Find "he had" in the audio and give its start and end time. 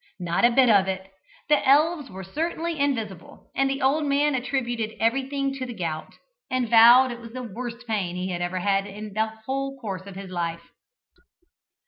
8.15-8.41